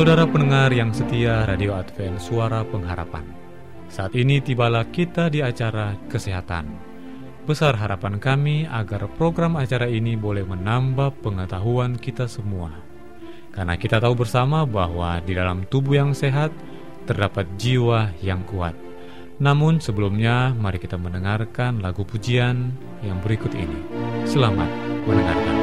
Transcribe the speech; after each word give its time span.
Saudara 0.00 0.24
pendengar 0.24 0.72
yang 0.72 0.96
setia 0.96 1.44
Radio 1.44 1.76
Advent 1.76 2.24
Suara 2.24 2.64
Pengharapan. 2.64 3.20
Saat 3.92 4.16
ini 4.16 4.40
tibalah 4.40 4.88
kita 4.88 5.28
di 5.28 5.44
acara 5.44 5.92
Kesehatan. 6.08 6.72
Besar 7.44 7.76
harapan 7.76 8.16
kami 8.16 8.64
agar 8.64 9.04
program 9.20 9.60
acara 9.60 9.84
ini 9.92 10.16
boleh 10.16 10.48
menambah 10.48 11.20
pengetahuan 11.20 12.00
kita 12.00 12.24
semua. 12.32 12.72
Karena 13.52 13.76
kita 13.76 14.00
tahu 14.00 14.24
bersama 14.24 14.64
bahwa 14.64 15.20
di 15.20 15.36
dalam 15.36 15.68
tubuh 15.68 16.00
yang 16.00 16.16
sehat 16.16 16.48
terdapat 17.04 17.44
jiwa 17.60 18.16
yang 18.24 18.40
kuat. 18.48 18.72
Namun 19.36 19.84
sebelumnya 19.84 20.56
mari 20.56 20.80
kita 20.80 20.96
mendengarkan 20.96 21.84
lagu 21.84 22.08
pujian 22.08 22.72
yang 23.04 23.20
berikut 23.20 23.52
ini. 23.52 23.84
Selamat 24.24 24.72
mendengarkan 25.04 25.56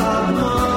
Amen. 0.00 0.69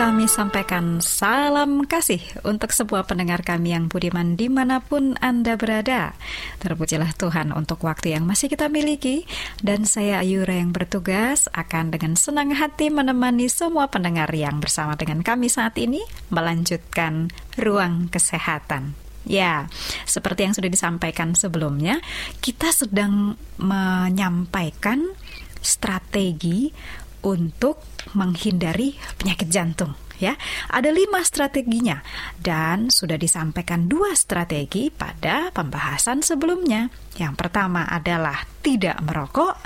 Kami 0.00 0.32
sampaikan 0.32 1.04
salam 1.04 1.84
kasih 1.84 2.24
untuk 2.48 2.72
sebuah 2.72 3.04
pendengar 3.04 3.44
kami 3.44 3.76
yang 3.76 3.84
budiman 3.84 4.32
di 4.32 4.48
mana 4.48 4.80
pun 4.80 5.12
Anda 5.20 5.60
berada. 5.60 6.16
Terpujilah 6.56 7.12
Tuhan 7.20 7.52
untuk 7.52 7.84
waktu 7.84 8.16
yang 8.16 8.24
masih 8.24 8.48
kita 8.48 8.72
miliki 8.72 9.28
dan 9.60 9.84
saya 9.84 10.24
Ayura 10.24 10.56
yang 10.56 10.72
bertugas 10.72 11.52
akan 11.52 11.92
dengan 11.92 12.16
senang 12.16 12.56
hati 12.56 12.88
menemani 12.88 13.52
semua 13.52 13.92
pendengar 13.92 14.32
yang 14.32 14.56
bersama 14.56 14.96
dengan 14.96 15.20
kami 15.20 15.52
saat 15.52 15.76
ini 15.76 16.00
melanjutkan 16.32 17.28
ruang 17.60 18.08
kesehatan. 18.08 18.96
Ya, 19.28 19.68
seperti 20.08 20.48
yang 20.48 20.56
sudah 20.56 20.72
disampaikan 20.72 21.36
sebelumnya, 21.36 22.00
kita 22.40 22.72
sedang 22.72 23.36
menyampaikan 23.60 25.12
strategi 25.60 26.72
untuk 27.20 27.84
menghindari 28.14 28.96
penyakit 29.18 29.48
jantung 29.50 29.94
ya. 30.20 30.36
Ada 30.68 30.92
lima 30.92 31.24
strateginya 31.24 32.04
dan 32.36 32.92
sudah 32.92 33.16
disampaikan 33.16 33.88
dua 33.88 34.12
strategi 34.12 34.92
pada 34.92 35.48
pembahasan 35.50 36.20
sebelumnya. 36.20 36.92
Yang 37.16 37.34
pertama 37.40 37.88
adalah 37.88 38.44
tidak 38.60 39.00
merokok 39.02 39.56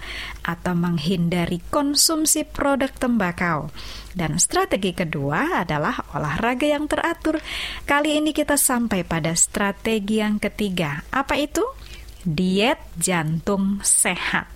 atau 0.47 0.75
menghindari 0.79 1.61
konsumsi 1.69 2.47
produk 2.47 2.89
tembakau. 2.95 3.69
Dan 4.15 4.39
strategi 4.39 4.95
kedua 4.95 5.67
adalah 5.67 5.99
olahraga 6.15 6.71
yang 6.71 6.87
teratur. 6.87 7.43
Kali 7.83 8.23
ini 8.23 8.31
kita 8.31 8.55
sampai 8.55 9.03
pada 9.03 9.35
strategi 9.35 10.23
yang 10.23 10.39
ketiga. 10.39 11.03
Apa 11.11 11.35
itu? 11.35 11.67
Diet 12.25 12.81
jantung 12.97 13.85
sehat. 13.85 14.54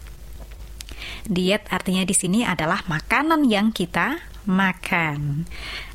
Diet 1.27 1.67
artinya 1.73 2.05
di 2.07 2.15
sini 2.15 2.45
adalah 2.45 2.85
makanan 2.87 3.49
yang 3.49 3.75
kita 3.75 4.21
makan. 4.49 5.45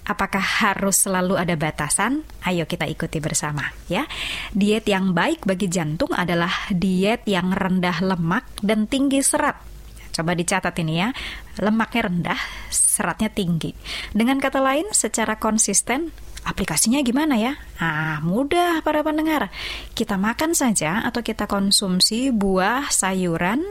Apakah 0.03 0.43
harus 0.43 1.07
selalu 1.07 1.39
ada 1.39 1.55
batasan? 1.55 2.27
Ayo 2.43 2.67
kita 2.67 2.83
ikuti 2.85 3.23
bersama 3.23 3.63
ya. 3.87 4.03
Diet 4.51 4.83
yang 4.85 5.15
baik 5.15 5.47
bagi 5.47 5.71
jantung 5.71 6.11
adalah 6.11 6.51
diet 6.69 7.23
yang 7.23 7.55
rendah 7.55 8.03
lemak 8.03 8.45
dan 8.59 8.85
tinggi 8.85 9.23
serat. 9.23 9.73
Coba 10.13 10.37
dicatat 10.37 10.77
ini 10.77 11.01
ya, 11.01 11.09
lemaknya 11.57 12.05
rendah, 12.05 12.41
seratnya 12.69 13.33
tinggi. 13.33 13.73
Dengan 14.13 14.37
kata 14.37 14.61
lain, 14.61 14.85
secara 14.93 15.41
konsisten 15.41 16.13
aplikasinya 16.45 17.01
gimana 17.01 17.39
ya? 17.41 17.57
Ah, 17.81 18.21
mudah 18.21 18.85
para 18.85 19.01
pendengar. 19.01 19.49
Kita 19.97 20.21
makan 20.21 20.53
saja 20.53 21.01
atau 21.01 21.25
kita 21.25 21.49
konsumsi 21.49 22.29
buah, 22.29 22.93
sayuran 22.93 23.65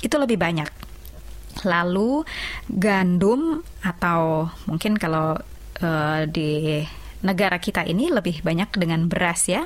itu 0.00 0.16
lebih 0.16 0.40
banyak. 0.40 0.81
Lalu 1.62 2.24
gandum 2.68 3.60
atau 3.84 4.48
mungkin 4.66 4.96
kalau 4.96 5.36
uh, 5.82 6.20
di 6.26 6.80
negara 7.22 7.56
kita 7.62 7.86
ini 7.86 8.10
lebih 8.10 8.42
banyak 8.42 8.74
dengan 8.74 9.06
beras 9.06 9.46
ya. 9.46 9.62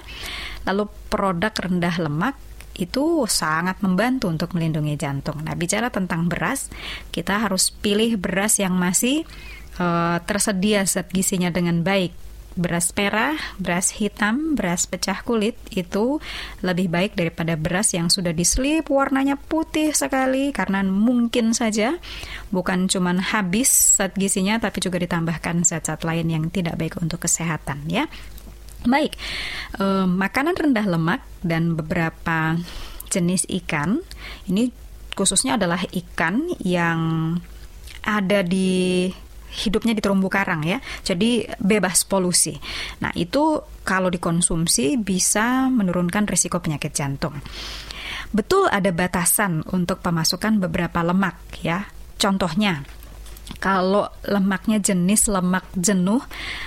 Lalu 0.68 0.90
produk 1.08 1.54
rendah 1.56 1.96
lemak 2.02 2.36
itu 2.76 3.24
sangat 3.24 3.80
membantu 3.80 4.28
untuk 4.28 4.52
melindungi 4.52 5.00
jantung. 5.00 5.40
Nah, 5.40 5.56
bicara 5.56 5.88
tentang 5.88 6.28
beras, 6.28 6.68
kita 7.08 7.40
harus 7.40 7.72
pilih 7.72 8.20
beras 8.20 8.60
yang 8.60 8.76
masih 8.76 9.24
uh, 9.80 10.20
tersedia 10.28 10.84
zat 10.84 11.08
gizinya 11.08 11.48
dengan 11.48 11.80
baik 11.80 12.25
beras 12.56 12.90
merah, 12.96 13.36
beras 13.60 13.92
hitam, 13.94 14.56
beras 14.56 14.88
pecah 14.88 15.20
kulit 15.22 15.54
itu 15.70 16.18
lebih 16.64 16.88
baik 16.88 17.12
daripada 17.12 17.54
beras 17.54 17.92
yang 17.92 18.08
sudah 18.08 18.32
diselip 18.32 18.88
warnanya 18.88 19.36
putih 19.36 19.92
sekali 19.92 20.50
karena 20.56 20.80
mungkin 20.82 21.52
saja 21.52 22.00
bukan 22.48 22.88
cuma 22.88 23.12
habis 23.20 24.00
zat 24.00 24.16
gizinya 24.16 24.56
tapi 24.56 24.80
juga 24.80 24.96
ditambahkan 24.96 25.62
zat-zat 25.68 26.02
lain 26.02 26.32
yang 26.32 26.44
tidak 26.48 26.80
baik 26.80 26.96
untuk 26.98 27.28
kesehatan 27.28 27.84
ya. 27.86 28.08
Baik, 28.88 29.14
eh, 29.78 30.06
makanan 30.08 30.56
rendah 30.56 30.86
lemak 30.88 31.20
dan 31.44 31.76
beberapa 31.76 32.56
jenis 33.12 33.46
ikan 33.62 34.00
ini 34.48 34.72
khususnya 35.16 35.56
adalah 35.56 35.80
ikan 35.92 36.48
yang 36.60 37.00
ada 38.06 38.44
di 38.46 39.08
hidupnya 39.56 39.96
di 39.96 40.02
terumbu 40.04 40.28
karang 40.28 40.62
ya. 40.62 40.78
Jadi 41.00 41.48
bebas 41.56 42.04
polusi. 42.04 42.54
Nah, 43.00 43.10
itu 43.16 43.60
kalau 43.82 44.12
dikonsumsi 44.12 45.00
bisa 45.00 45.72
menurunkan 45.72 46.28
risiko 46.28 46.60
penyakit 46.60 46.92
jantung. 46.92 47.34
Betul 48.34 48.68
ada 48.68 48.90
batasan 48.92 49.64
untuk 49.72 50.04
pemasukan 50.04 50.60
beberapa 50.60 51.00
lemak 51.00 51.62
ya. 51.64 51.88
Contohnya, 52.16 52.84
kalau 53.62 54.10
lemaknya 54.26 54.82
jenis 54.82 55.30
lemak 55.30 55.64
jenuh 55.78 56.20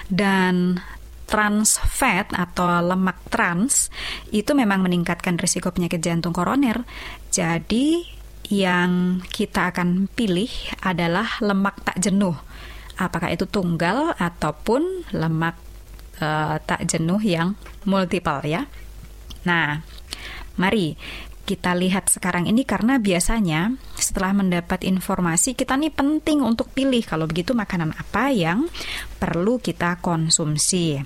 dan 0.08 0.80
trans 1.30 1.78
fat 1.86 2.34
atau 2.34 2.82
lemak 2.82 3.22
trans 3.30 3.94
itu 4.34 4.58
memang 4.58 4.82
meningkatkan 4.82 5.38
risiko 5.38 5.70
penyakit 5.70 6.02
jantung 6.02 6.34
koroner. 6.34 6.82
Jadi 7.30 8.18
yang 8.50 9.22
kita 9.30 9.70
akan 9.70 10.10
pilih 10.10 10.50
adalah 10.82 11.38
lemak 11.46 11.86
tak 11.86 12.02
jenuh 12.02 12.34
apakah 13.00 13.32
itu 13.32 13.48
tunggal 13.48 14.12
ataupun 14.20 15.08
lemak 15.16 15.56
uh, 16.20 16.60
tak 16.60 16.84
jenuh 16.84 17.24
yang 17.24 17.56
multiple 17.88 18.44
ya. 18.44 18.68
Nah, 19.48 19.80
mari 20.60 21.00
kita 21.48 21.74
lihat 21.74 22.14
sekarang 22.14 22.46
ini 22.46 22.62
karena 22.62 23.02
biasanya 23.02 23.74
setelah 23.98 24.38
mendapat 24.38 24.86
informasi 24.86 25.58
kita 25.58 25.74
nih 25.82 25.90
penting 25.90 26.46
untuk 26.46 26.70
pilih 26.70 27.02
kalau 27.02 27.26
begitu 27.26 27.58
makanan 27.58 27.96
apa 27.98 28.30
yang 28.30 28.70
perlu 29.18 29.58
kita 29.58 29.98
konsumsi. 29.98 31.02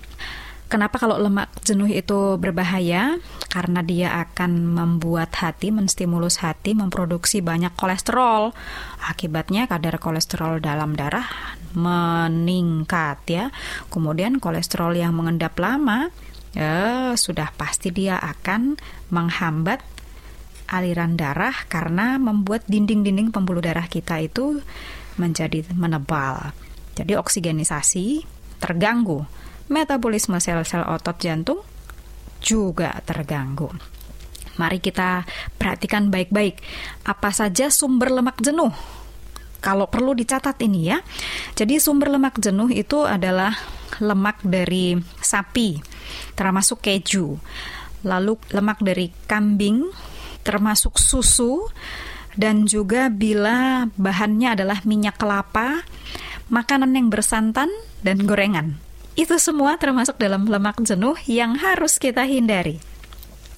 Kenapa 0.74 0.98
kalau 0.98 1.22
lemak 1.22 1.54
jenuh 1.62 1.86
itu 1.86 2.42
berbahaya? 2.42 3.22
Karena 3.54 3.86
dia 3.86 4.26
akan 4.26 4.74
membuat 4.74 5.30
hati, 5.38 5.70
menstimulus 5.70 6.42
hati 6.42 6.74
memproduksi 6.74 7.46
banyak 7.46 7.78
kolesterol. 7.78 8.58
Akibatnya 9.06 9.70
kadar 9.70 10.02
kolesterol 10.02 10.58
dalam 10.66 10.98
darah 10.98 11.30
meningkat 11.78 13.22
ya. 13.30 13.46
Kemudian 13.94 14.42
kolesterol 14.42 14.98
yang 14.98 15.14
mengendap 15.14 15.54
lama 15.62 16.10
ya 16.58 17.14
sudah 17.22 17.54
pasti 17.54 17.94
dia 17.94 18.18
akan 18.18 18.74
menghambat 19.14 19.78
aliran 20.74 21.14
darah 21.14 21.54
karena 21.70 22.18
membuat 22.18 22.66
dinding-dinding 22.66 23.30
pembuluh 23.30 23.62
darah 23.62 23.86
kita 23.86 24.26
itu 24.26 24.58
menjadi 25.22 25.70
menebal. 25.78 26.50
Jadi 26.98 27.14
oksigenisasi 27.14 28.26
terganggu 28.58 29.30
metabolisme 29.72 30.40
sel-sel 30.40 30.84
otot 30.84 31.16
jantung 31.20 31.62
juga 32.44 33.00
terganggu. 33.08 33.72
Mari 34.60 34.78
kita 34.78 35.26
perhatikan 35.58 36.14
baik-baik 36.14 36.62
apa 37.10 37.34
saja 37.34 37.74
sumber 37.74 38.14
lemak 38.14 38.38
jenuh. 38.38 38.70
Kalau 39.64 39.88
perlu 39.88 40.12
dicatat 40.12 40.60
ini 40.62 40.92
ya. 40.92 41.00
Jadi 41.56 41.80
sumber 41.80 42.12
lemak 42.12 42.38
jenuh 42.38 42.68
itu 42.68 43.08
adalah 43.08 43.56
lemak 44.04 44.44
dari 44.44 45.00
sapi, 45.24 45.80
termasuk 46.36 46.84
keju. 46.84 47.40
Lalu 48.04 48.36
lemak 48.52 48.84
dari 48.84 49.08
kambing, 49.26 49.88
termasuk 50.44 51.00
susu, 51.00 51.72
dan 52.36 52.68
juga 52.68 53.08
bila 53.08 53.88
bahannya 53.96 54.60
adalah 54.60 54.84
minyak 54.84 55.16
kelapa, 55.16 55.88
makanan 56.52 56.92
yang 57.00 57.08
bersantan, 57.08 57.72
dan 58.04 58.28
gorengan. 58.28 58.83
Itu 59.14 59.38
semua 59.38 59.78
termasuk 59.78 60.18
dalam 60.18 60.50
lemak 60.50 60.82
jenuh 60.82 61.14
yang 61.30 61.54
harus 61.62 62.02
kita 62.02 62.26
hindari. 62.26 62.82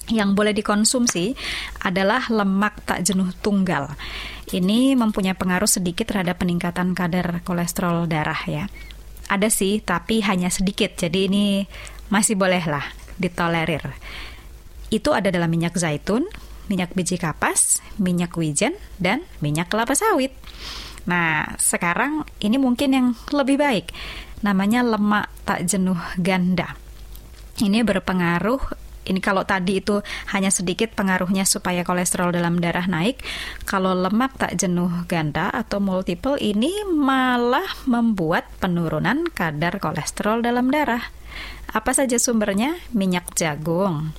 Yang 0.06 0.30
boleh 0.36 0.52
dikonsumsi 0.54 1.34
adalah 1.82 2.28
lemak 2.28 2.84
tak 2.84 3.02
jenuh 3.02 3.32
tunggal. 3.40 3.96
Ini 4.46 4.94
mempunyai 4.94 5.34
pengaruh 5.34 5.66
sedikit 5.66 6.06
terhadap 6.06 6.38
peningkatan 6.38 6.94
kadar 6.94 7.42
kolesterol 7.42 8.06
darah 8.06 8.38
ya. 8.46 8.70
Ada 9.26 9.50
sih, 9.50 9.82
tapi 9.82 10.22
hanya 10.22 10.52
sedikit. 10.54 10.94
Jadi 10.94 11.26
ini 11.26 11.44
masih 12.14 12.38
bolehlah 12.38 12.86
ditolerir. 13.18 13.82
Itu 14.92 15.10
ada 15.16 15.34
dalam 15.34 15.50
minyak 15.50 15.74
zaitun, 15.74 16.30
minyak 16.70 16.94
biji 16.94 17.18
kapas, 17.18 17.82
minyak 17.98 18.38
wijen, 18.38 18.78
dan 19.02 19.26
minyak 19.42 19.66
kelapa 19.66 19.98
sawit. 19.98 20.30
Nah, 21.10 21.58
sekarang 21.58 22.22
ini 22.38 22.58
mungkin 22.58 22.90
yang 22.94 23.06
lebih 23.34 23.58
baik. 23.58 23.90
Namanya 24.44 24.84
lemak 24.84 25.32
tak 25.46 25.64
jenuh 25.64 25.98
ganda. 26.20 26.76
Ini 27.56 27.80
berpengaruh 27.86 28.86
ini 29.06 29.22
kalau 29.22 29.46
tadi 29.46 29.78
itu 29.78 30.02
hanya 30.34 30.50
sedikit 30.50 30.90
pengaruhnya 30.98 31.46
supaya 31.46 31.86
kolesterol 31.86 32.34
dalam 32.34 32.58
darah 32.58 32.90
naik, 32.90 33.22
kalau 33.62 33.94
lemak 33.94 34.34
tak 34.34 34.58
jenuh 34.58 34.90
ganda 35.06 35.48
atau 35.54 35.78
multiple 35.78 36.34
ini 36.42 36.82
malah 36.90 37.86
membuat 37.86 38.50
penurunan 38.58 39.30
kadar 39.30 39.78
kolesterol 39.78 40.42
dalam 40.42 40.68
darah. 40.74 41.06
Apa 41.70 41.94
saja 41.94 42.18
sumbernya? 42.18 42.74
Minyak 42.90 43.30
jagung, 43.38 44.10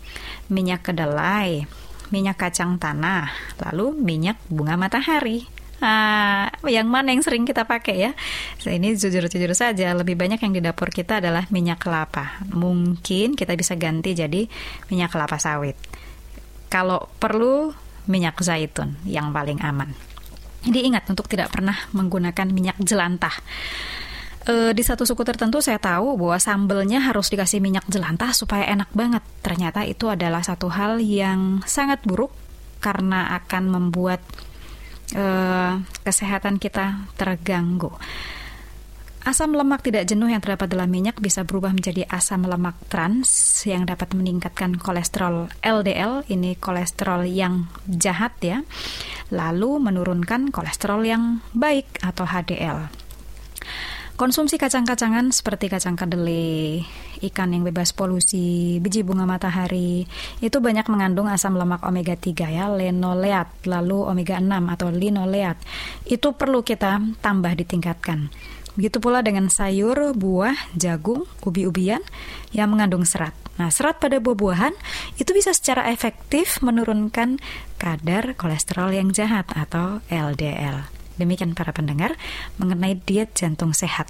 minyak 0.47 0.87
kedelai, 0.87 1.67
minyak 2.07 2.39
kacang 2.39 2.79
tanah, 2.79 3.27
lalu 3.59 3.91
minyak 3.91 4.39
bunga 4.47 4.79
matahari. 4.79 5.56
Nah, 5.77 6.49
yang 6.65 6.89
mana 6.89 7.13
yang 7.13 7.21
sering 7.21 7.45
kita 7.45 7.61
pakai 7.61 8.09
ya? 8.09 8.11
Ini 8.65 8.97
jujur-jujur 8.97 9.53
saja, 9.53 9.93
lebih 9.93 10.17
banyak 10.17 10.41
yang 10.41 10.53
di 10.57 10.61
dapur 10.61 10.89
kita 10.89 11.21
adalah 11.21 11.45
minyak 11.53 11.77
kelapa. 11.77 12.41
Mungkin 12.49 13.37
kita 13.37 13.53
bisa 13.53 13.77
ganti 13.77 14.17
jadi 14.17 14.49
minyak 14.89 15.13
kelapa 15.13 15.37
sawit. 15.37 15.77
Kalau 16.67 17.05
perlu 17.21 17.71
minyak 18.09 18.41
zaitun 18.41 18.97
yang 19.05 19.29
paling 19.29 19.61
aman. 19.61 19.93
Jadi 20.65 20.83
ingat 20.83 21.05
untuk 21.07 21.29
tidak 21.29 21.53
pernah 21.53 21.77
menggunakan 21.93 22.47
minyak 22.49 22.75
jelantah. 22.81 23.31
E, 24.43 24.73
di 24.73 24.83
satu 24.83 25.05
suku 25.05 25.21
tertentu 25.23 25.61
saya 25.61 25.77
tahu 25.77 26.17
bahwa 26.17 26.41
sambelnya 26.41 26.99
harus 27.05 27.29
dikasih 27.29 27.61
minyak 27.61 27.85
jelantah 27.87 28.33
supaya 28.33 28.65
enak 28.67 28.89
banget. 28.91 29.23
Ternyata 29.45 29.85
itu 29.85 30.09
adalah 30.09 30.41
satu 30.41 30.67
hal 30.73 30.97
yang 30.99 31.61
sangat 31.63 32.01
buruk 32.03 32.33
karena 32.81 33.31
akan 33.37 33.63
membuat 33.69 34.19
uh, 35.15 35.79
kesehatan 36.03 36.59
kita 36.59 37.07
terganggu. 37.15 37.93
Asam 39.27 39.51
lemak 39.51 39.83
tidak 39.83 40.07
jenuh 40.07 40.31
yang 40.31 40.39
terdapat 40.39 40.71
dalam 40.71 40.87
minyak 40.87 41.19
bisa 41.19 41.43
berubah 41.43 41.75
menjadi 41.75 42.07
asam 42.07 42.47
lemak 42.47 42.79
trans 42.87 43.27
yang 43.67 43.83
dapat 43.83 44.15
meningkatkan 44.15 44.79
kolesterol 44.79 45.51
LDL, 45.59 46.23
ini 46.31 46.55
kolesterol 46.55 47.27
yang 47.27 47.67
jahat 47.91 48.31
ya, 48.39 48.63
lalu 49.27 49.83
menurunkan 49.83 50.47
kolesterol 50.47 51.03
yang 51.03 51.43
baik 51.51 51.99
atau 51.99 52.23
HDL. 52.23 53.06
Konsumsi 54.17 54.57
kacang-kacangan 54.57 55.29
seperti 55.29 55.69
kacang 55.69 55.93
kedelai, 55.93 56.81
ikan 57.21 57.53
yang 57.53 57.61
bebas 57.61 57.93
polusi, 57.93 58.81
biji 58.81 59.05
bunga 59.05 59.29
matahari, 59.29 60.09
itu 60.41 60.57
banyak 60.57 60.89
mengandung 60.89 61.29
asam 61.29 61.53
lemak 61.53 61.85
omega 61.85 62.17
3 62.17 62.49
ya, 62.49 62.65
linoleat, 62.65 63.61
lalu 63.69 64.09
omega 64.09 64.41
6 64.41 64.73
atau 64.73 64.89
linoleat. 64.89 65.61
Itu 66.09 66.33
perlu 66.33 66.65
kita 66.65 66.97
tambah 67.21 67.53
ditingkatkan. 67.61 68.33
Begitu 68.73 68.97
pula 68.97 69.21
dengan 69.21 69.53
sayur, 69.53 70.17
buah, 70.17 70.73
jagung, 70.73 71.29
ubi-ubian 71.45 72.01
yang 72.57 72.73
mengandung 72.73 73.05
serat. 73.05 73.37
Nah, 73.61 73.69
serat 73.69 74.01
pada 74.01 74.17
buah-buahan 74.17 74.73
itu 75.21 75.29
bisa 75.29 75.53
secara 75.53 75.93
efektif 75.93 76.57
menurunkan 76.65 77.37
kadar 77.77 78.33
kolesterol 78.33 78.97
yang 78.97 79.13
jahat 79.13 79.45
atau 79.53 80.01
LDL. 80.09 80.96
Demikian 81.17 81.57
para 81.57 81.73
pendengar 81.73 82.15
mengenai 82.61 82.97
diet 83.01 83.33
jantung 83.33 83.73
sehat 83.73 84.09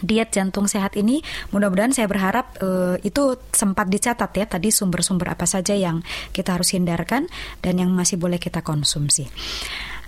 diet 0.00 0.32
jantung 0.32 0.64
sehat 0.64 0.96
ini 0.96 1.20
mudah-mudahan 1.52 1.92
saya 1.92 2.08
berharap 2.08 2.56
uh, 2.64 2.96
itu 3.04 3.36
sempat 3.52 3.90
dicatat 3.92 4.30
ya 4.32 4.46
tadi 4.48 4.72
sumber-sumber 4.72 5.36
apa 5.36 5.44
saja 5.44 5.76
yang 5.76 6.00
kita 6.32 6.56
harus 6.56 6.72
hindarkan 6.72 7.28
dan 7.60 7.74
yang 7.76 7.92
masih 7.92 8.16
boleh 8.16 8.40
kita 8.40 8.64
konsumsi. 8.64 9.28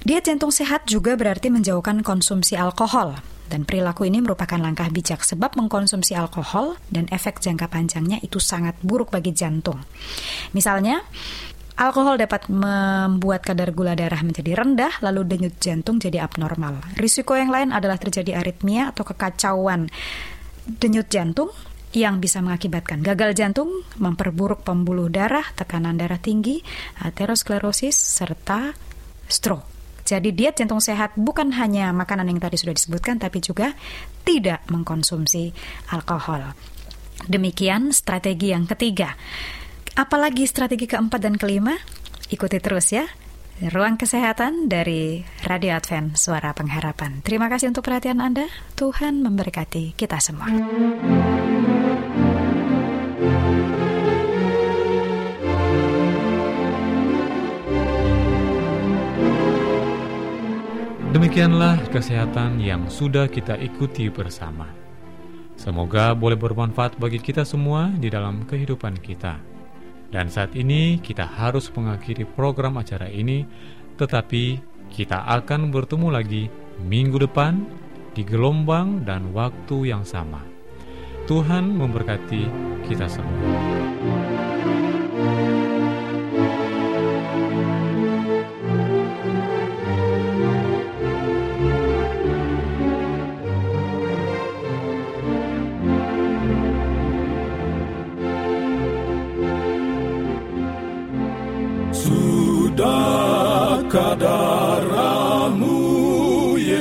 Diet 0.03 0.27
jantung 0.27 0.51
sehat 0.51 0.91
juga 0.91 1.15
berarti 1.15 1.47
menjauhkan 1.47 2.03
konsumsi 2.03 2.59
alkohol 2.59 3.23
dan 3.47 3.63
perilaku 3.69 4.09
ini 4.09 4.19
merupakan 4.25 4.59
langkah 4.59 4.89
bijak 4.89 5.23
sebab 5.23 5.55
mengkonsumsi 5.55 6.17
alkohol 6.17 6.75
dan 6.89 7.07
efek 7.13 7.39
jangka 7.39 7.69
panjangnya 7.69 8.19
itu 8.25 8.43
sangat 8.43 8.75
buruk 8.83 9.15
bagi 9.15 9.31
jantung. 9.31 9.79
Misalnya 10.57 11.05
Alkohol 11.73 12.21
dapat 12.21 12.53
membuat 12.53 13.49
kadar 13.49 13.73
gula 13.73 13.97
darah 13.97 14.21
menjadi 14.21 14.53
rendah, 14.53 15.01
lalu 15.01 15.25
denyut 15.25 15.57
jantung 15.57 15.97
jadi 15.97 16.21
abnormal. 16.21 16.85
Risiko 17.01 17.33
yang 17.33 17.49
lain 17.49 17.73
adalah 17.73 17.97
terjadi 17.97 18.39
aritmia 18.39 18.93
atau 18.93 19.09
kekacauan 19.09 19.89
denyut 20.69 21.09
jantung 21.09 21.49
yang 21.93 22.21
bisa 22.21 22.41
mengakibatkan 22.45 23.01
gagal 23.05 23.37
jantung, 23.37 23.85
memperburuk 24.01 24.65
pembuluh 24.65 25.09
darah, 25.13 25.45
tekanan 25.57 25.97
darah 25.97 26.21
tinggi, 26.21 26.61
aterosklerosis, 27.05 27.97
serta 27.97 28.73
stroke. 29.29 29.69
Jadi 30.05 30.35
diet 30.35 30.61
jantung 30.61 30.81
sehat 30.81 31.17
bukan 31.17 31.57
hanya 31.57 31.89
makanan 31.93 32.29
yang 32.29 32.41
tadi 32.41 32.61
sudah 32.61 32.77
disebutkan, 32.77 33.17
tapi 33.17 33.41
juga 33.41 33.73
tidak 34.25 34.65
mengkonsumsi 34.69 35.53
alkohol. 35.93 36.53
Demikian 37.29 37.95
strategi 37.95 38.51
yang 38.51 38.67
ketiga. 38.67 39.15
Apalagi 39.93 40.49
strategi 40.49 40.89
keempat 40.89 41.21
dan 41.21 41.37
kelima? 41.37 41.77
Ikuti 42.33 42.57
terus 42.65 42.97
ya. 42.97 43.05
Ruang 43.61 44.01
Kesehatan 44.01 44.73
dari 44.73 45.21
Radio 45.45 45.77
Advent 45.77 46.17
Suara 46.17 46.57
Pengharapan. 46.57 47.21
Terima 47.21 47.53
kasih 47.53 47.69
untuk 47.69 47.85
perhatian 47.85 48.25
Anda. 48.25 48.49
Tuhan 48.73 49.21
memberkati 49.21 49.93
kita 49.93 50.17
semua. 50.17 50.49
Demikianlah 61.13 61.77
kesehatan 61.93 62.65
yang 62.65 62.89
sudah 62.89 63.29
kita 63.29 63.61
ikuti 63.61 64.09
bersama. 64.09 64.65
Semoga 65.61 66.17
boleh 66.17 66.41
bermanfaat 66.41 66.97
bagi 66.97 67.21
kita 67.21 67.45
semua 67.45 67.93
di 67.93 68.09
dalam 68.09 68.49
kehidupan 68.49 68.97
kita. 68.97 69.52
Dan 70.13 70.29
saat 70.29 70.53
ini 70.53 71.01
kita 71.01 71.25
harus 71.25 71.73
mengakhiri 71.73 72.29
program 72.29 72.77
acara 72.77 73.09
ini, 73.09 73.49
tetapi 73.97 74.61
kita 74.93 75.25
akan 75.41 75.73
bertemu 75.73 76.09
lagi 76.13 76.53
minggu 76.85 77.17
depan 77.17 77.65
di 78.13 78.21
gelombang 78.21 79.09
dan 79.09 79.33
waktu 79.33 79.89
yang 79.89 80.05
sama. 80.05 80.45
Tuhan 81.25 81.73
memberkati 81.81 82.45
kita 82.85 83.09
semua. 83.09 84.32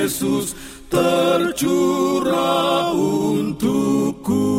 Yesus 0.02 0.58
tercurah 0.90 2.90
untukku. 2.90 4.50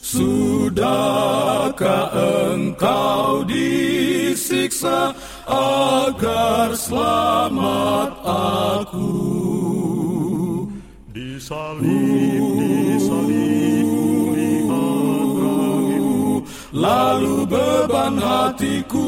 Sudahkah 0.00 2.08
engkau 2.16 3.44
disiksa 3.44 5.12
agar 5.44 6.72
selamat 6.72 8.16
aku? 8.24 9.12
Disalib, 11.12 12.44
disalib, 12.56 13.92
Lalu 16.72 17.44
beban 17.44 18.16
hatiku 18.16 19.04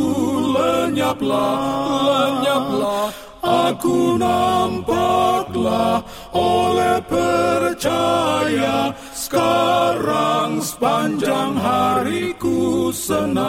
lenyaplah, 0.53 1.57
lenyaplah, 2.05 3.28
aku 3.49 4.21
nampaklah 4.21 6.05
oleh 6.37 7.01
percaya 7.09 8.93
sekarang 9.17 10.61
sepanjang 10.61 11.57
hariku 11.57 12.93
senang. 12.93 13.49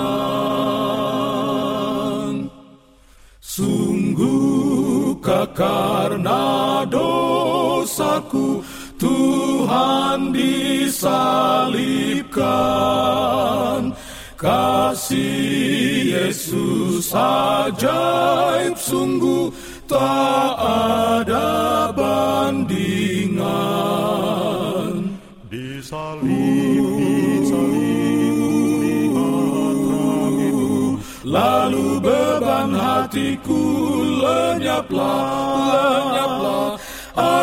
Sungguh 3.43 5.19
karena 5.53 6.83
dosaku 6.87 8.63
Tuhan 8.99 10.35
disalibkan 10.35 11.19
Kasih 14.39 16.15
Yesus 16.15 17.11
ajaib 17.11 18.79
sungguh 18.79 19.51
tak 19.83 20.55
ada 20.63 21.91
bandingan. 21.91 23.43
Disalib, 25.51 26.23
disalib, 27.43 27.83
Lalu 31.27 31.99
beban 31.99 32.79
hatiku 32.79 33.59
lenyaplah, 34.23 35.19
lenyaplah. 35.67 36.79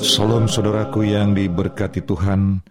Salam 0.00 0.48
saudaraku 0.48 1.06
yang 1.06 1.36
diberkati 1.36 2.02
Tuhan 2.02 2.62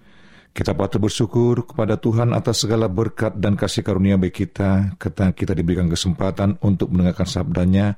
kita 0.49 0.75
patut 0.75 0.99
bersyukur 0.99 1.63
kepada 1.63 1.95
Tuhan 1.95 2.35
atas 2.35 2.67
segala 2.67 2.91
berkat 2.91 3.37
dan 3.37 3.55
kasih 3.55 3.79
karunia 3.79 4.19
bagi 4.19 4.43
kita, 4.43 4.97
ketika 4.99 5.31
kita 5.31 5.53
diberikan 5.55 5.87
kesempatan 5.87 6.59
untuk 6.59 6.91
mendengarkan 6.91 7.29
sabdanya 7.29 7.95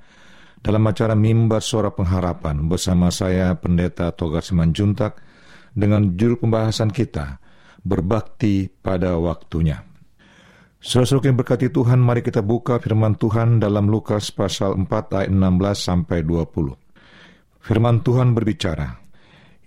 dalam 0.62 0.86
acara 0.86 1.18
mimbar 1.18 1.66
suara 1.66 1.90
pengharapan 1.90 2.70
bersama 2.70 3.10
saya 3.10 3.58
Pendeta 3.58 4.14
Togar 4.14 4.46
Simanjuntak 4.46 5.18
dengan 5.74 6.14
judul 6.14 6.38
pembahasan 6.38 6.94
kita, 6.94 7.42
Berbakti 7.82 8.70
pada 8.70 9.18
Waktunya. 9.18 9.91
Saudara-saudara 10.82 11.30
yang 11.30 11.38
berkati 11.38 11.70
Tuhan, 11.70 12.02
mari 12.02 12.26
kita 12.26 12.42
buka 12.42 12.82
firman 12.82 13.14
Tuhan 13.14 13.62
dalam 13.62 13.86
Lukas 13.86 14.34
pasal 14.34 14.74
4 14.82 14.90
ayat 15.14 15.30
16 15.30 15.78
sampai 15.78 16.26
20. 16.26 16.74
Firman 17.62 18.02
Tuhan 18.02 18.34
berbicara, 18.34 18.98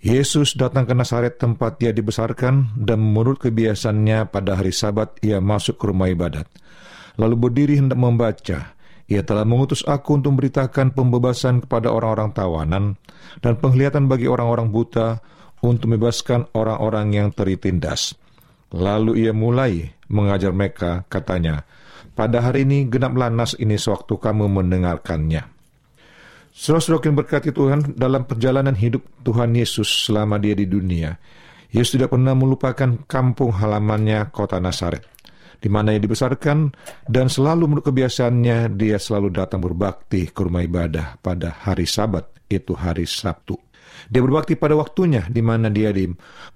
Yesus 0.03 0.59
datang 0.59 0.91
ke 0.91 0.91
Nazaret 0.91 1.39
tempat 1.39 1.79
dia 1.79 1.95
dibesarkan 1.95 2.75
dan 2.75 2.99
menurut 2.99 3.39
kebiasaannya 3.39 4.27
pada 4.27 4.59
hari 4.59 4.75
sabat 4.75 5.15
ia 5.23 5.39
masuk 5.39 5.79
ke 5.79 5.87
rumah 5.87 6.11
ibadat. 6.11 6.51
Lalu 7.15 7.35
berdiri 7.39 7.79
hendak 7.79 8.03
membaca. 8.03 8.75
Ia 9.07 9.23
telah 9.23 9.47
mengutus 9.47 9.87
aku 9.87 10.19
untuk 10.19 10.35
memberitakan 10.35 10.99
pembebasan 10.99 11.63
kepada 11.63 11.95
orang-orang 11.95 12.35
tawanan 12.35 12.85
dan 13.39 13.55
penglihatan 13.63 14.11
bagi 14.11 14.27
orang-orang 14.27 14.75
buta 14.75 15.23
untuk 15.63 15.95
membebaskan 15.95 16.51
orang-orang 16.59 17.15
yang 17.15 17.29
teritindas. 17.31 18.19
Lalu 18.75 19.23
ia 19.23 19.31
mulai 19.31 19.87
mengajar 20.11 20.51
mereka, 20.51 21.07
katanya, 21.07 21.63
pada 22.19 22.43
hari 22.43 22.67
ini 22.67 22.91
genaplah 22.91 23.31
nas 23.31 23.55
ini 23.55 23.79
sewaktu 23.79 24.19
kamu 24.19 24.51
mendengarkannya. 24.51 25.47
Saudara-saudara 26.55 27.07
yang 27.11 27.19
berkati 27.19 27.51
Tuhan 27.51 27.99
dalam 27.99 28.27
perjalanan 28.27 28.75
hidup 28.75 29.03
Tuhan 29.23 29.55
Yesus 29.55 30.11
selama 30.11 30.39
dia 30.43 30.59
di 30.59 30.67
dunia, 30.67 31.15
Yesus 31.75 31.99
tidak 31.99 32.15
pernah 32.15 32.35
melupakan 32.35 33.03
kampung 33.11 33.51
halamannya 33.51 34.31
kota 34.31 34.63
Nazaret, 34.63 35.03
di 35.59 35.67
mana 35.67 35.95
ia 35.95 35.99
dibesarkan 35.99 36.71
dan 37.11 37.27
selalu 37.27 37.67
menurut 37.67 37.91
kebiasaannya 37.91 38.75
dia 38.79 38.99
selalu 38.99 39.35
datang 39.35 39.63
berbakti 39.63 40.31
ke 40.31 40.41
rumah 40.47 40.63
ibadah 40.63 41.19
pada 41.19 41.63
hari 41.63 41.87
sabat, 41.87 42.31
itu 42.47 42.75
hari 42.75 43.07
Sabtu. 43.07 43.59
Dia 44.09 44.21
berbakti 44.21 44.55
pada 44.55 44.77
waktunya 44.77 45.25
di 45.29 45.41
mana 45.41 45.73
dia 45.73 45.91
di, 45.91 46.09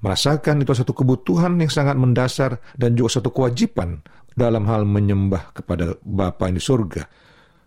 merasakan 0.04 0.62
itu 0.62 0.72
satu 0.76 0.92
kebutuhan 0.92 1.56
yang 1.60 1.72
sangat 1.72 1.96
mendasar 1.96 2.60
dan 2.76 2.92
juga 2.92 3.20
satu 3.20 3.32
kewajiban 3.32 4.00
dalam 4.38 4.68
hal 4.70 4.86
menyembah 4.86 5.56
kepada 5.56 5.98
Bapa 6.04 6.52
di 6.52 6.62
surga. 6.62 7.02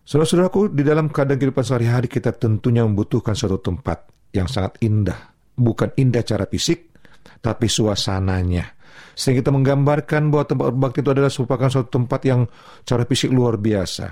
Saudara-saudaraku, 0.02 0.74
di 0.74 0.82
dalam 0.82 1.12
keadaan 1.14 1.38
kehidupan 1.38 1.64
sehari-hari 1.64 2.08
kita 2.10 2.34
tentunya 2.34 2.82
membutuhkan 2.88 3.38
suatu 3.38 3.62
tempat 3.62 4.10
yang 4.34 4.50
sangat 4.50 4.82
indah. 4.82 5.30
Bukan 5.54 5.94
indah 6.00 6.26
cara 6.26 6.50
fisik, 6.50 6.96
tapi 7.44 7.70
suasananya. 7.70 8.66
Sehingga 9.14 9.46
kita 9.46 9.52
menggambarkan 9.54 10.32
bahwa 10.32 10.46
tempat 10.48 10.66
berbakti 10.74 11.00
itu 11.06 11.12
adalah 11.12 11.30
merupakan 11.30 11.70
suatu 11.70 11.90
tempat 11.92 12.22
yang 12.26 12.42
cara 12.88 13.04
fisik 13.06 13.30
luar 13.30 13.60
biasa. 13.62 14.08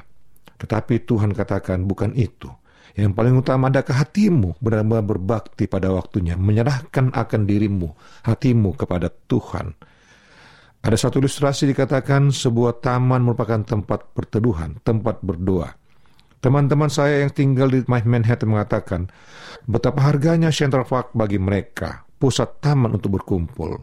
Tetapi 0.60 0.94
Tuhan 1.08 1.32
katakan 1.32 1.88
bukan 1.88 2.14
itu. 2.14 2.52
Yang 3.00 3.16
paling 3.16 3.36
utama 3.40 3.72
adakah 3.72 4.04
hatimu 4.04 4.60
benar-benar 4.60 5.08
berbakti 5.08 5.72
pada 5.72 5.88
waktunya, 5.88 6.36
menyerahkan 6.36 7.16
akan 7.16 7.42
dirimu, 7.48 7.96
hatimu 8.28 8.76
kepada 8.76 9.08
Tuhan. 9.08 9.72
Ada 10.84 11.08
satu 11.08 11.24
ilustrasi 11.24 11.72
dikatakan 11.72 12.32
sebuah 12.32 12.84
taman 12.84 13.24
merupakan 13.24 13.64
tempat 13.64 14.12
perteduhan, 14.12 14.80
tempat 14.84 15.24
berdoa. 15.24 15.72
Teman-teman 16.40 16.88
saya 16.88 17.24
yang 17.24 17.32
tinggal 17.36 17.68
di 17.68 17.84
Manhattan 17.88 18.48
mengatakan 18.48 19.02
betapa 19.68 20.04
harganya 20.08 20.52
Central 20.52 20.88
Park 20.88 21.12
bagi 21.16 21.36
mereka, 21.36 22.04
pusat 22.20 22.64
taman 22.64 22.96
untuk 22.96 23.20
berkumpul. 23.20 23.80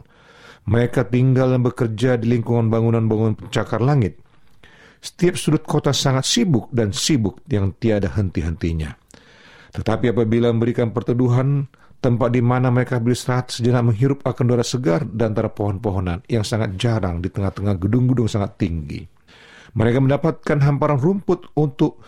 Mereka 0.65 1.09
tinggal 1.09 1.53
dan 1.53 1.61
bekerja 1.65 2.17
di 2.17 2.33
lingkungan 2.33 2.69
bangunan-bangunan 2.69 3.37
pencakar 3.37 3.77
langit, 3.81 4.17
setiap 4.97 5.37
sudut 5.37 5.63
kota 5.63 5.93
sangat 5.93 6.25
sibuk 6.25 6.67
dan 6.73 6.89
sibuk 6.91 7.45
yang 7.47 7.71
tiada 7.77 8.09
henti-hentinya. 8.11 9.06
Tetapi 9.73 10.15
apabila 10.15 10.51
memberikan 10.53 10.91
perteduhan, 10.95 11.67
tempat 11.97 12.29
di 12.29 12.41
mana 12.45 12.69
mereka 12.69 13.01
beristirahat 13.01 13.51
sejenak 13.51 13.93
menghirup 13.93 14.19
akan 14.21 14.43
udara 14.53 14.65
segar 14.65 15.01
dan 15.03 15.33
antara 15.33 15.49
pohon-pohonan 15.49 16.21
yang 16.29 16.45
sangat 16.45 16.77
jarang 16.77 17.19
di 17.19 17.33
tengah-tengah 17.33 17.75
gedung-gedung 17.81 18.29
sangat 18.29 18.55
tinggi. 18.61 19.01
Mereka 19.73 19.99
mendapatkan 20.01 20.57
hamparan 20.63 20.97
rumput 21.01 21.53
untuk 21.57 22.01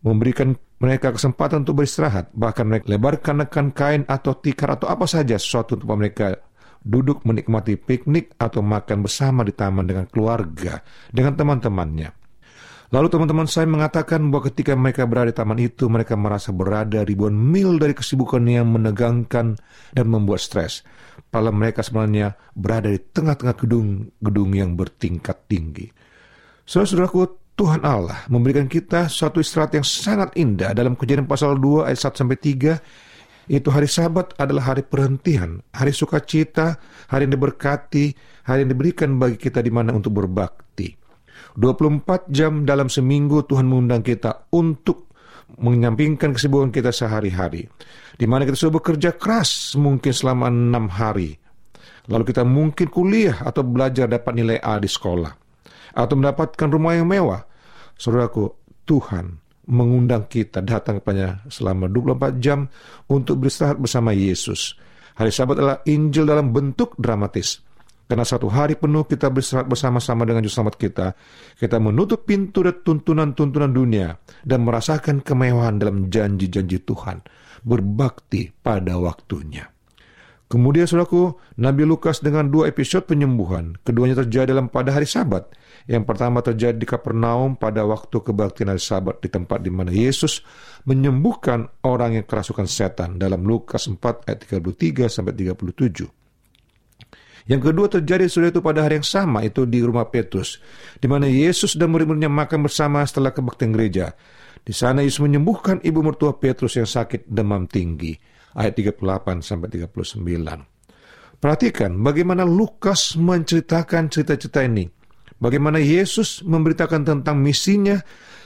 memberikan 0.00 0.56
mereka 0.80 1.12
kesempatan 1.12 1.68
untuk 1.68 1.84
beristirahat, 1.84 2.32
bahkan 2.32 2.64
mereka 2.64 2.88
lebarkan 2.88 3.44
nekan 3.44 3.68
kain 3.76 4.02
atau 4.08 4.32
tikar 4.32 4.80
atau 4.80 4.88
apa 4.88 5.04
saja 5.04 5.36
sesuatu 5.36 5.76
untuk 5.76 5.92
mereka 5.92 6.40
duduk 6.80 7.20
menikmati 7.28 7.76
piknik 7.76 8.32
atau 8.40 8.64
makan 8.64 9.04
bersama 9.04 9.44
di 9.44 9.52
taman 9.52 9.84
dengan 9.84 10.08
keluarga, 10.08 10.80
dengan 11.12 11.36
teman-temannya. 11.36 12.19
Lalu 12.90 13.06
teman-teman 13.06 13.46
saya 13.46 13.70
mengatakan 13.70 14.18
bahwa 14.34 14.50
ketika 14.50 14.74
mereka 14.74 15.06
berada 15.06 15.30
di 15.30 15.36
taman 15.38 15.62
itu, 15.62 15.86
mereka 15.86 16.18
merasa 16.18 16.50
berada 16.50 17.06
ribuan 17.06 17.30
mil 17.30 17.78
dari 17.78 17.94
kesibukan 17.94 18.42
yang 18.42 18.66
menegangkan 18.66 19.54
dan 19.94 20.06
membuat 20.10 20.42
stres. 20.42 20.82
Padahal 21.30 21.54
mereka 21.54 21.86
sebenarnya 21.86 22.34
berada 22.50 22.90
di 22.90 22.98
tengah-tengah 22.98 23.54
gedung-gedung 23.62 24.50
yang 24.58 24.74
bertingkat 24.74 25.38
tinggi. 25.46 25.86
Saudara-saudaraku, 26.66 27.54
Tuhan 27.54 27.86
Allah 27.86 28.26
memberikan 28.26 28.66
kita 28.66 29.06
suatu 29.06 29.38
istirahat 29.38 29.78
yang 29.78 29.86
sangat 29.86 30.34
indah 30.34 30.74
dalam 30.74 30.98
kejadian 30.98 31.30
pasal 31.30 31.62
2 31.62 31.86
ayat 31.86 32.10
1 32.10 32.20
sampai 32.26 32.38
3 32.42 33.54
itu 33.54 33.68
hari 33.70 33.90
sabat 33.90 34.34
adalah 34.38 34.74
hari 34.74 34.86
perhentian, 34.86 35.62
hari 35.74 35.90
sukacita, 35.90 36.78
hari 37.10 37.26
yang 37.26 37.34
diberkati, 37.34 38.14
hari 38.46 38.66
yang 38.66 38.70
diberikan 38.74 39.18
bagi 39.18 39.38
kita 39.38 39.58
di 39.62 39.74
mana 39.74 39.90
untuk 39.90 40.14
berbakti. 40.14 40.99
24 41.58 42.30
jam 42.30 42.62
dalam 42.62 42.86
seminggu 42.86 43.42
Tuhan 43.46 43.66
mengundang 43.66 44.04
kita 44.04 44.50
untuk 44.54 45.10
menyampingkan 45.58 46.36
kesibukan 46.36 46.70
kita 46.70 46.94
sehari-hari. 46.94 47.66
Di 48.14 48.26
mana 48.28 48.46
kita 48.46 48.54
sudah 48.54 48.78
bekerja 48.78 49.16
keras 49.18 49.74
mungkin 49.74 50.12
selama 50.14 50.46
enam 50.46 50.86
hari. 50.86 51.34
Lalu 52.06 52.24
kita 52.30 52.46
mungkin 52.46 52.86
kuliah 52.90 53.38
atau 53.42 53.66
belajar 53.66 54.06
dapat 54.06 54.32
nilai 54.34 54.58
A 54.62 54.78
di 54.78 54.86
sekolah. 54.86 55.32
Atau 55.94 56.14
mendapatkan 56.18 56.68
rumah 56.70 56.94
yang 56.94 57.10
mewah. 57.10 57.42
Saudaraku, 57.98 58.50
Tuhan 58.86 59.38
mengundang 59.70 60.26
kita 60.26 60.62
datang 60.66 60.98
kepadanya 60.98 61.46
selama 61.46 61.86
24 61.86 62.42
jam 62.42 62.66
untuk 63.06 63.42
beristirahat 63.42 63.78
bersama 63.78 64.10
Yesus. 64.10 64.74
Hari 65.14 65.30
Sabat 65.30 65.60
adalah 65.60 65.78
Injil 65.86 66.26
dalam 66.26 66.50
bentuk 66.50 66.96
dramatis. 66.98 67.62
Karena 68.10 68.26
satu 68.26 68.50
hari 68.50 68.74
penuh 68.74 69.06
kita 69.06 69.30
beristirahat 69.30 69.70
bersama-sama 69.70 70.26
dengan 70.26 70.42
Juru 70.42 70.66
kita, 70.74 71.14
kita 71.54 71.78
menutup 71.78 72.26
pintu 72.26 72.66
dan 72.66 72.82
tuntunan-tuntunan 72.82 73.70
dunia 73.70 74.18
dan 74.42 74.66
merasakan 74.66 75.22
kemewahan 75.22 75.78
dalam 75.78 76.10
janji-janji 76.10 76.82
Tuhan, 76.82 77.22
berbakti 77.62 78.50
pada 78.50 78.98
waktunya. 78.98 79.70
Kemudian 80.50 80.90
saudaraku, 80.90 81.38
Nabi 81.62 81.86
Lukas 81.86 82.18
dengan 82.18 82.50
dua 82.50 82.66
episode 82.66 83.06
penyembuhan. 83.06 83.78
Keduanya 83.86 84.26
terjadi 84.26 84.58
dalam 84.58 84.66
pada 84.66 84.90
hari 84.90 85.06
sabat. 85.06 85.46
Yang 85.86 86.10
pertama 86.10 86.42
terjadi 86.42 86.74
di 86.74 86.90
Kapernaum 86.90 87.54
pada 87.54 87.86
waktu 87.86 88.18
kebaktian 88.18 88.74
hari 88.74 88.82
sabat 88.82 89.22
di 89.22 89.30
tempat 89.30 89.62
di 89.62 89.70
mana 89.70 89.94
Yesus 89.94 90.42
menyembuhkan 90.90 91.86
orang 91.86 92.18
yang 92.18 92.26
kerasukan 92.26 92.66
setan 92.66 93.22
dalam 93.22 93.46
Lukas 93.46 93.86
4 93.86 94.26
ayat 94.26 94.38
33 94.42 95.06
sampai 95.06 95.38
37. 95.38 96.19
Yang 97.50 97.74
kedua 97.74 97.90
terjadi 97.90 98.30
sudah 98.30 98.54
itu 98.54 98.62
pada 98.62 98.86
hari 98.86 99.02
yang 99.02 99.08
sama 99.10 99.42
itu 99.42 99.66
di 99.66 99.82
rumah 99.82 100.06
Petrus, 100.06 100.62
di 101.02 101.10
mana 101.10 101.26
Yesus 101.26 101.74
dan 101.74 101.90
murid-muridnya 101.90 102.30
makan 102.30 102.62
bersama 102.62 103.02
setelah 103.02 103.34
kebaktian 103.34 103.74
gereja. 103.74 104.14
Di 104.62 104.70
sana 104.70 105.02
Yesus 105.02 105.18
menyembuhkan 105.18 105.82
ibu 105.82 105.98
mertua 105.98 106.38
Petrus 106.38 106.78
yang 106.78 106.86
sakit 106.86 107.26
demam 107.26 107.66
tinggi 107.66 108.14
ayat 108.54 108.78
38 108.78 109.42
sampai 109.42 109.66
39. 109.66 111.42
Perhatikan 111.42 111.90
bagaimana 111.98 112.46
Lukas 112.46 113.18
menceritakan 113.18 114.14
cerita-cerita 114.14 114.62
ini. 114.62 114.86
Bagaimana 115.40 115.82
Yesus 115.82 116.46
memberitakan 116.46 117.02
tentang 117.02 117.40
misinya 117.40 117.98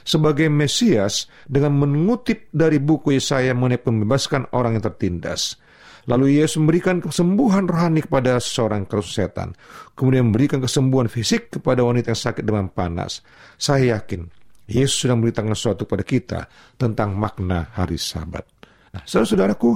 sebagai 0.07 0.47
Mesias 0.47 1.27
dengan 1.45 1.77
mengutip 1.77 2.49
dari 2.55 2.81
buku 2.81 3.19
Yesaya 3.19 3.53
mengenai 3.53 3.83
pembebaskan 3.83 4.49
orang 4.55 4.79
yang 4.79 4.85
tertindas. 4.89 5.59
Lalu 6.05 6.41
Yesus 6.41 6.61
memberikan 6.61 7.01
kesembuhan 7.01 7.65
rohani 7.65 8.05
kepada 8.05 8.37
seorang 8.37 8.85
kerus 8.85 9.17
setan. 9.17 9.57
Kemudian 9.97 10.29
memberikan 10.29 10.61
kesembuhan 10.61 11.09
fisik 11.09 11.61
kepada 11.61 11.81
wanita 11.81 12.13
yang 12.13 12.21
sakit 12.21 12.45
demam 12.45 12.69
panas. 12.69 13.25
Saya 13.57 13.97
yakin 13.97 14.29
Yesus 14.69 15.05
sedang 15.05 15.21
memberitakan 15.21 15.53
sesuatu 15.57 15.89
kepada 15.89 16.05
kita 16.05 16.41
tentang 16.77 17.17
makna 17.17 17.73
hari 17.73 17.97
sabat. 17.97 18.45
Nah, 18.93 19.03
saudara-saudaraku, 19.05 19.71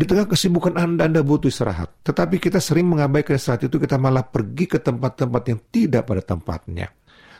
di 0.00 0.04
tengah 0.08 0.24
kesibukan 0.24 0.80
Anda, 0.80 1.04
Anda 1.08 1.20
butuh 1.20 1.52
istirahat. 1.52 2.00
Tetapi 2.04 2.40
kita 2.40 2.56
sering 2.56 2.88
mengabaikan 2.88 3.36
istirahat 3.36 3.68
itu, 3.68 3.76
kita 3.76 4.00
malah 4.00 4.24
pergi 4.24 4.64
ke 4.64 4.80
tempat-tempat 4.80 5.42
yang 5.48 5.60
tidak 5.68 6.08
pada 6.08 6.24
tempatnya. 6.24 6.88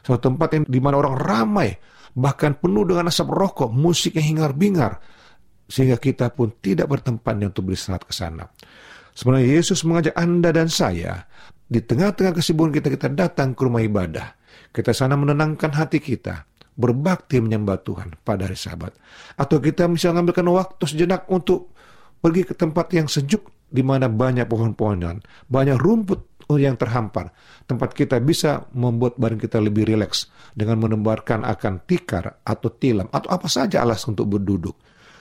Suatu 0.05 0.33
tempat 0.33 0.49
yang 0.57 0.65
di 0.69 0.81
mana 0.81 1.01
orang 1.01 1.17
ramai, 1.17 1.73
bahkan 2.17 2.57
penuh 2.57 2.85
dengan 2.89 3.09
asap 3.09 3.33
rokok, 3.33 3.73
musik 3.73 4.17
yang 4.17 4.37
hingar-bingar, 4.37 5.01
sehingga 5.71 5.97
kita 6.03 6.35
pun 6.35 6.51
tidak 6.59 6.91
bertempatnya 6.91 7.55
untuk 7.55 7.71
beristirahat 7.71 8.03
ke 8.03 8.11
sana. 8.11 8.51
Sebenarnya 9.15 9.49
Yesus 9.55 9.87
mengajak 9.87 10.19
Anda 10.19 10.51
dan 10.51 10.67
saya, 10.67 11.31
di 11.71 11.79
tengah-tengah 11.79 12.35
kesibukan 12.35 12.75
kita, 12.75 12.89
kita 12.91 13.09
datang 13.15 13.55
ke 13.55 13.63
rumah 13.63 13.79
ibadah. 13.79 14.35
Kita 14.75 14.91
sana 14.91 15.15
menenangkan 15.15 15.71
hati 15.71 16.03
kita, 16.03 16.43
berbakti 16.75 17.39
menyembah 17.39 17.79
Tuhan 17.87 18.19
pada 18.27 18.51
hari 18.51 18.59
sabat. 18.59 18.91
Atau 19.39 19.63
kita 19.63 19.87
bisa 19.87 20.11
mengambilkan 20.11 20.47
waktu 20.51 20.83
sejenak 20.91 21.31
untuk 21.31 21.71
pergi 22.19 22.43
ke 22.43 22.55
tempat 22.59 22.91
yang 22.91 23.07
sejuk 23.07 23.47
di 23.71 23.87
mana 23.87 24.11
banyak 24.11 24.51
pohon-pohonan, 24.51 25.23
banyak 25.47 25.79
rumput 25.79 26.51
yang 26.59 26.75
terhampar. 26.75 27.31
Tempat 27.71 27.95
kita 27.95 28.19
bisa 28.19 28.67
membuat 28.75 29.15
badan 29.15 29.39
kita 29.39 29.63
lebih 29.63 29.87
rileks 29.87 30.27
dengan 30.51 30.83
menembarkan 30.83 31.47
akan 31.47 31.87
tikar 31.87 32.43
atau 32.43 32.69
tilam 32.75 33.07
atau 33.15 33.31
apa 33.31 33.47
saja 33.47 33.87
alas 33.87 34.03
untuk 34.11 34.27
berduduk. 34.27 34.75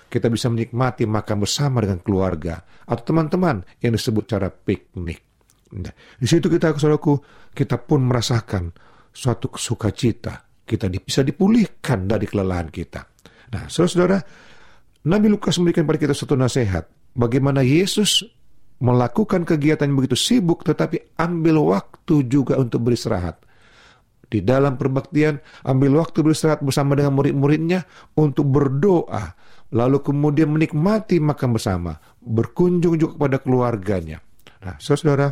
Kita 0.09 0.25
bisa 0.27 0.49
menikmati 0.49 1.05
makan 1.05 1.37
bersama 1.45 1.85
dengan 1.85 2.01
keluarga 2.01 2.57
atau 2.89 3.03
teman-teman 3.13 3.61
yang 3.79 3.93
disebut 3.93 4.25
cara 4.25 4.49
piknik. 4.49 5.21
Nah, 5.69 5.93
di 6.17 6.25
situ 6.25 6.49
kita, 6.49 6.73
saudaraku, 6.73 7.21
kita 7.53 7.77
pun 7.77 8.09
merasakan 8.09 8.73
suatu 9.13 9.53
sukacita 9.53 10.49
kita 10.69 10.85
bisa 10.93 11.25
dipulihkan 11.25 12.05
dari 12.05 12.29
kelelahan 12.29 12.69
kita. 12.69 13.01
Nah, 13.49 13.65
saudara-saudara, 13.65 14.21
Nabi 15.09 15.27
Lukas 15.33 15.57
memberikan 15.57 15.89
pada 15.89 15.97
kita 15.97 16.13
satu 16.13 16.37
nasihat. 16.37 16.85
Bagaimana 17.17 17.65
Yesus 17.65 18.21
melakukan 18.77 19.49
kegiatan 19.49 19.89
begitu 19.89 20.13
sibuk 20.13 20.61
tetapi 20.61 21.17
ambil 21.17 21.73
waktu 21.73 22.29
juga 22.29 22.61
untuk 22.61 22.85
beristirahat. 22.85 23.41
Di 24.29 24.45
dalam 24.45 24.77
perbaktian, 24.77 25.41
ambil 25.65 25.97
waktu 25.97 26.21
beristirahat 26.21 26.61
bersama 26.61 26.93
dengan 26.93 27.17
murid-muridnya 27.17 27.89
untuk 28.13 28.45
berdoa. 28.45 29.33
Lalu 29.69 30.01
kemudian 30.01 30.49
menikmati 30.49 31.21
makan 31.21 31.49
bersama. 31.53 31.93
Berkunjung 32.17 32.97
juga 32.97 33.21
kepada 33.21 33.37
keluarganya. 33.37 34.17
Nah, 34.65 34.75
saudara, 34.81 35.29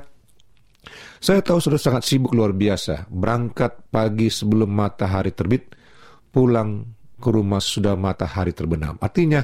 saya 1.18 1.42
tahu 1.42 1.58
sudah 1.58 1.82
sangat 1.82 2.06
sibuk 2.06 2.38
luar 2.38 2.54
biasa. 2.54 3.10
Berangkat 3.10 3.90
pagi 3.90 4.30
sebelum 4.30 4.70
matahari 4.70 5.34
terbit, 5.34 5.74
pulang 6.30 6.86
ke 7.18 7.30
rumah 7.34 7.58
sudah 7.58 7.98
matahari 7.98 8.54
terbenam. 8.54 8.96
Artinya, 9.02 9.42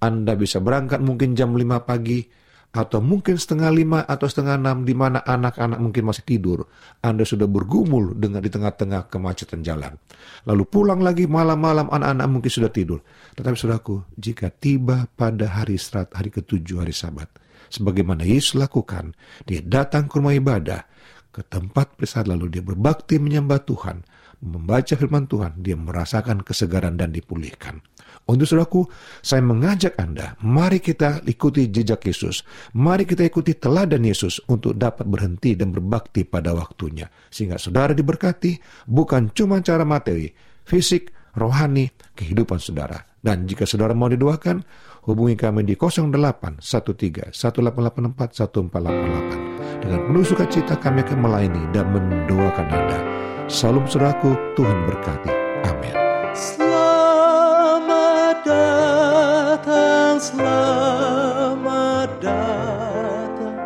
Anda 0.00 0.32
bisa 0.34 0.64
berangkat 0.64 1.04
mungkin 1.04 1.36
jam 1.36 1.52
5 1.52 1.84
pagi, 1.84 2.24
atau 2.70 3.02
mungkin 3.02 3.34
setengah 3.34 3.70
lima 3.74 4.06
atau 4.06 4.30
setengah 4.30 4.54
enam 4.54 4.86
di 4.86 4.94
mana 4.94 5.18
anak-anak 5.26 5.78
mungkin 5.82 6.06
masih 6.06 6.22
tidur. 6.22 6.70
Anda 7.02 7.26
sudah 7.26 7.50
bergumul 7.50 8.14
dengan 8.14 8.38
di 8.38 8.50
tengah-tengah 8.50 9.10
kemacetan 9.10 9.66
jalan. 9.66 9.98
Lalu 10.46 10.62
pulang 10.70 11.02
lagi 11.02 11.26
malam-malam 11.26 11.90
anak-anak 11.90 12.26
mungkin 12.30 12.50
sudah 12.50 12.70
tidur. 12.70 13.02
Tetapi 13.34 13.54
saudaraku, 13.58 14.06
jika 14.14 14.54
tiba 14.54 15.10
pada 15.18 15.50
hari 15.50 15.74
istirahat 15.74 16.14
hari 16.14 16.30
ketujuh 16.30 16.86
hari 16.86 16.94
sabat, 16.94 17.26
sebagaimana 17.74 18.22
Yesus 18.22 18.54
lakukan, 18.54 19.18
dia 19.50 19.58
datang 19.66 20.06
ke 20.06 20.22
rumah 20.22 20.38
ibadah, 20.38 20.86
ke 21.34 21.42
tempat 21.46 21.98
pesat 21.98 22.30
lalu 22.30 22.54
dia 22.54 22.62
berbakti 22.62 23.18
menyembah 23.18 23.66
Tuhan, 23.66 24.06
membaca 24.46 24.94
firman 24.94 25.26
Tuhan, 25.26 25.58
dia 25.58 25.74
merasakan 25.74 26.46
kesegaran 26.46 26.94
dan 26.94 27.10
dipulihkan. 27.10 27.82
Untuk 28.30 28.46
saudaraku, 28.46 28.86
saya 29.20 29.42
mengajak 29.42 29.98
Anda, 29.98 30.38
mari 30.46 30.78
kita 30.78 31.26
ikuti 31.26 31.66
jejak 31.66 32.06
Yesus. 32.06 32.46
Mari 32.78 33.02
kita 33.02 33.26
ikuti 33.26 33.58
teladan 33.58 34.06
Yesus 34.06 34.38
untuk 34.46 34.78
dapat 34.78 35.08
berhenti 35.10 35.58
dan 35.58 35.74
berbakti 35.74 36.22
pada 36.22 36.54
waktunya. 36.54 37.10
Sehingga 37.26 37.58
saudara 37.58 37.90
diberkati 37.90 38.86
bukan 38.86 39.34
cuma 39.34 39.58
cara 39.64 39.82
materi, 39.82 40.30
fisik, 40.62 41.10
rohani, 41.34 41.90
kehidupan 42.14 42.62
saudara. 42.62 43.02
Dan 43.20 43.44
jika 43.44 43.68
saudara 43.68 43.92
mau 43.92 44.08
didoakan, 44.08 44.64
hubungi 45.04 45.36
kami 45.36 45.66
di 45.66 45.74
0813 45.76 47.34
1884 47.34 48.30
1488. 48.38 49.80
Dengan 49.80 50.00
penuh 50.06 50.24
sukacita 50.24 50.76
kami 50.76 51.00
akan 51.04 51.18
melayani 51.24 51.62
dan 51.72 51.88
mendoakan 51.92 52.66
Anda. 52.68 52.98
Salam 53.50 53.84
suraku, 53.88 54.36
Tuhan 54.54 54.78
berkati. 54.86 55.32
Amin. 55.66 55.94
Selamat 60.20 62.10
datang, 62.20 63.56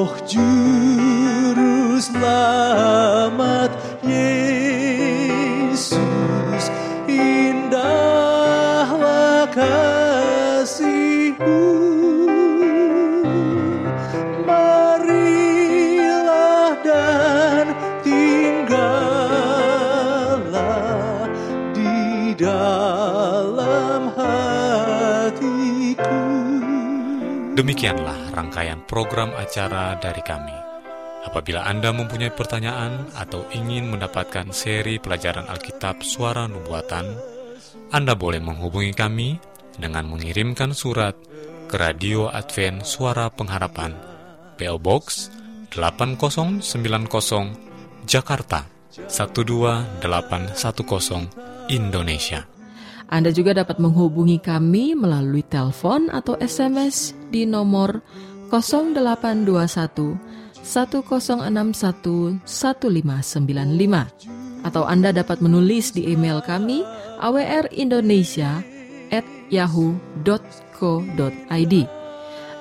Oh 0.00 0.16
juru 0.24 2.00
selamat 2.00 3.68
Yesus 4.00 5.92
indahlah 7.04 8.24
kasihmu 9.52 10.96
Marilah 14.48 15.60
dan 16.80 17.76
tinggallah 18.00 18.88
di 21.76 22.32
dalam 22.40 24.08
hatiku. 24.16 26.08
Demikianlah 27.52 28.09
rangkaian 28.50 28.82
program 28.82 29.30
acara 29.38 29.94
dari 30.02 30.26
kami. 30.26 30.50
Apabila 31.22 31.70
Anda 31.70 31.94
mempunyai 31.94 32.34
pertanyaan 32.34 33.06
atau 33.14 33.46
ingin 33.54 33.86
mendapatkan 33.94 34.50
seri 34.50 34.98
pelajaran 34.98 35.46
Alkitab 35.46 36.02
Suara 36.02 36.50
Nubuatan, 36.50 37.14
Anda 37.94 38.18
boleh 38.18 38.42
menghubungi 38.42 38.90
kami 38.90 39.38
dengan 39.78 40.10
mengirimkan 40.10 40.74
surat 40.74 41.14
ke 41.70 41.78
Radio 41.78 42.26
Advent 42.26 42.82
Suara 42.82 43.30
Pengharapan, 43.30 43.94
PO 44.58 44.82
Box 44.82 45.30
8090, 45.70 46.66
Jakarta 48.02 48.66
12810, 49.06 50.10
Indonesia. 51.70 52.50
Anda 53.06 53.30
juga 53.30 53.54
dapat 53.54 53.78
menghubungi 53.78 54.42
kami 54.42 54.98
melalui 54.98 55.46
telepon 55.46 56.10
atau 56.10 56.34
SMS 56.42 57.14
di 57.30 57.46
nomor 57.46 58.02
0821 58.50 60.18
1061 60.60 62.44
1595 62.44 64.60
atau 64.60 64.84
Anda 64.84 65.16
dapat 65.16 65.40
menulis 65.40 65.96
di 65.96 66.12
email 66.12 66.44
kami 66.44 66.84
awrindonesia 67.22 68.60
at 69.08 69.24
yahoo.co.id 69.48 71.74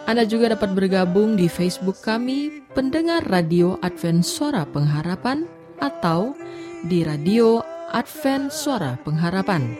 Anda 0.10 0.26
juga 0.26 0.56
dapat 0.56 0.74
bergabung 0.74 1.36
di 1.36 1.52
Facebook 1.52 2.00
kami 2.02 2.64
pendengar 2.74 3.28
radio 3.28 3.78
Advent 3.84 4.26
Suara 4.26 4.66
Pengharapan 4.66 5.46
atau 5.78 6.34
di 6.86 7.04
radio 7.04 7.62
Advent 7.90 8.54
Suara 8.54 8.94
Pengharapan. 9.02 9.74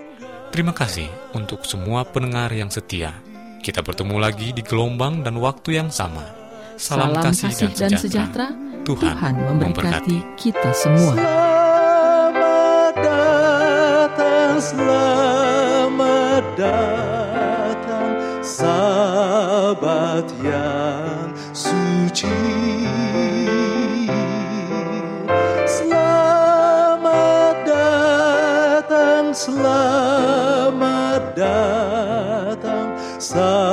Terima 0.50 0.74
kasih 0.74 1.06
untuk 1.38 1.62
semua 1.66 2.02
pendengar 2.06 2.50
yang 2.50 2.74
setia. 2.74 3.29
Kita 3.60 3.84
bertemu 3.84 4.16
lagi 4.24 4.56
di 4.56 4.64
gelombang 4.64 5.20
dan 5.20 5.36
waktu 5.36 5.84
yang 5.84 5.92
sama. 5.92 6.24
Salam, 6.80 7.12
kasih, 7.12 7.52
dan, 7.76 7.92
sejahtera. 8.00 8.56
Tuhan, 8.88 9.20
Tuhan 9.20 9.36
memberkati 9.60 10.40
kita 10.40 10.72
semua. 10.72 11.20
Selamat 11.20 12.96
datang, 13.04 14.56
selamat 14.64 16.44
datang, 16.56 18.16
sahabat 18.40 20.24
yang 20.40 21.36
suci. 21.52 22.40
Selamat 25.68 27.56
datang, 27.68 29.36
selamat 29.36 29.89
datang, 33.30 33.69